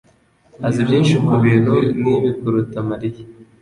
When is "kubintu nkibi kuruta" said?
1.27-2.77